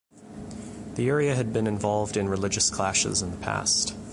The 0.95 1.07
area 1.09 1.35
had 1.35 1.53
been 1.53 1.67
involved 1.67 2.17
in 2.17 2.27
religious 2.27 2.71
clashes 2.71 3.21
in 3.21 3.29
the 3.29 3.37
past. 3.37 3.93